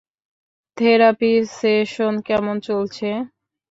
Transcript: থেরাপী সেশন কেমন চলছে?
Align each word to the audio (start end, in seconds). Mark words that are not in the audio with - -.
থেরাপী 0.77 1.31
সেশন 1.51 2.13
কেমন 2.27 2.55
চলছে? 2.67 3.09